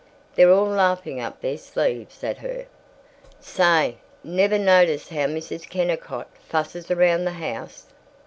[0.33, 2.65] They're all laughing up their sleeves at her."
[3.39, 5.69] "Say, jever notice how Mrs.
[5.69, 7.85] Kennicott fusses around the house?